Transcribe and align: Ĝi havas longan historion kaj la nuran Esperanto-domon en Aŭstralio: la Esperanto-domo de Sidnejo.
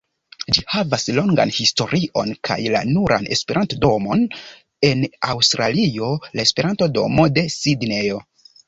Ĝi 0.57 0.61
havas 0.75 1.03
longan 1.17 1.51
historion 1.57 2.31
kaj 2.49 2.57
la 2.77 2.81
nuran 2.95 3.29
Esperanto-domon 3.37 4.27
en 4.91 5.07
Aŭstralio: 5.37 6.13
la 6.35 6.49
Esperanto-domo 6.51 7.33
de 7.39 7.49
Sidnejo. 7.61 8.25